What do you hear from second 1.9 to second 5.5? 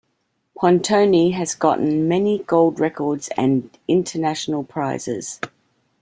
many gold records and international prizes.